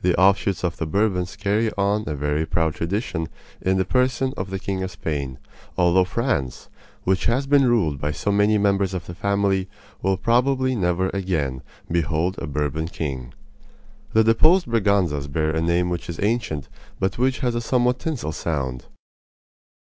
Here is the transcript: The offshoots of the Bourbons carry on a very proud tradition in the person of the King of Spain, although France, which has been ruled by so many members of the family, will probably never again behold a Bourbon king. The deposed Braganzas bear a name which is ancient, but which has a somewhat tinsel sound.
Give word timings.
The 0.00 0.18
offshoots 0.18 0.64
of 0.64 0.78
the 0.78 0.86
Bourbons 0.86 1.36
carry 1.36 1.70
on 1.76 2.04
a 2.06 2.14
very 2.14 2.46
proud 2.46 2.74
tradition 2.76 3.28
in 3.60 3.76
the 3.76 3.84
person 3.84 4.32
of 4.34 4.48
the 4.48 4.58
King 4.58 4.82
of 4.82 4.90
Spain, 4.90 5.36
although 5.76 6.02
France, 6.04 6.70
which 7.04 7.26
has 7.26 7.46
been 7.46 7.66
ruled 7.68 8.00
by 8.00 8.10
so 8.12 8.32
many 8.32 8.56
members 8.56 8.94
of 8.94 9.04
the 9.04 9.14
family, 9.14 9.68
will 10.00 10.16
probably 10.16 10.74
never 10.74 11.10
again 11.10 11.60
behold 11.92 12.38
a 12.38 12.46
Bourbon 12.46 12.88
king. 12.88 13.34
The 14.14 14.24
deposed 14.24 14.66
Braganzas 14.66 15.26
bear 15.28 15.50
a 15.50 15.60
name 15.60 15.90
which 15.90 16.08
is 16.08 16.18
ancient, 16.22 16.70
but 16.98 17.18
which 17.18 17.40
has 17.40 17.54
a 17.54 17.60
somewhat 17.60 17.98
tinsel 17.98 18.32
sound. 18.32 18.86